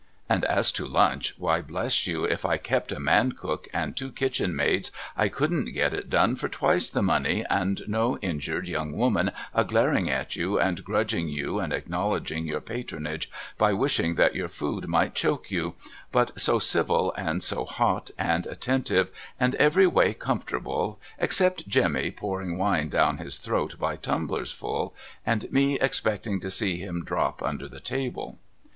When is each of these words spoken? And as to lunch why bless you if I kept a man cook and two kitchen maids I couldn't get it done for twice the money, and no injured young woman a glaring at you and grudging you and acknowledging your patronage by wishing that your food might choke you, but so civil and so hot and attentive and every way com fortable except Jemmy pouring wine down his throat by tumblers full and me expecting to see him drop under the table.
And 0.27 0.43
as 0.45 0.71
to 0.71 0.87
lunch 0.87 1.35
why 1.37 1.61
bless 1.61 2.07
you 2.07 2.23
if 2.25 2.43
I 2.43 2.57
kept 2.57 2.91
a 2.91 2.99
man 2.99 3.33
cook 3.33 3.67
and 3.71 3.95
two 3.95 4.11
kitchen 4.11 4.55
maids 4.55 4.91
I 5.15 5.29
couldn't 5.29 5.75
get 5.75 5.93
it 5.93 6.09
done 6.09 6.35
for 6.37 6.49
twice 6.49 6.89
the 6.89 7.03
money, 7.03 7.45
and 7.51 7.83
no 7.87 8.17
injured 8.17 8.67
young 8.67 8.97
woman 8.97 9.31
a 9.53 9.63
glaring 9.63 10.09
at 10.09 10.35
you 10.35 10.59
and 10.59 10.83
grudging 10.83 11.27
you 11.29 11.59
and 11.59 11.71
acknowledging 11.71 12.47
your 12.47 12.61
patronage 12.61 13.29
by 13.59 13.73
wishing 13.73 14.15
that 14.15 14.33
your 14.33 14.47
food 14.47 14.87
might 14.87 15.13
choke 15.13 15.51
you, 15.51 15.75
but 16.11 16.31
so 16.35 16.57
civil 16.57 17.13
and 17.13 17.43
so 17.43 17.63
hot 17.63 18.09
and 18.17 18.47
attentive 18.47 19.11
and 19.39 19.53
every 19.57 19.85
way 19.85 20.15
com 20.15 20.39
fortable 20.39 20.97
except 21.19 21.67
Jemmy 21.67 22.09
pouring 22.09 22.57
wine 22.57 22.89
down 22.89 23.19
his 23.19 23.37
throat 23.37 23.75
by 23.77 23.97
tumblers 23.97 24.51
full 24.51 24.95
and 25.27 25.51
me 25.51 25.77
expecting 25.79 26.39
to 26.39 26.49
see 26.49 26.77
him 26.77 27.05
drop 27.05 27.43
under 27.43 27.67
the 27.67 27.79
table. 27.79 28.39